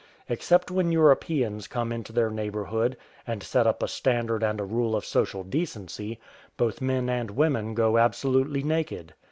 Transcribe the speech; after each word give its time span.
Except 0.29 0.71
when 0.71 0.91
Europeans 0.91 1.67
come 1.67 1.91
into 1.91 2.11
their 2.11 2.31
neighbourhood 2.31 2.97
and 3.27 3.43
set 3.43 3.67
up 3.67 3.83
a 3.83 3.87
standard 3.87 4.41
and 4.41 4.59
a 4.59 4.63
rule 4.65 4.95
of 4.95 5.05
social 5.05 5.43
decency, 5.43 6.19
both 6.57 6.81
men 6.81 7.07
and 7.07 7.29
women 7.29 7.75
go 7.75 7.99
absolutely 7.99 8.63
naked. 8.63 9.13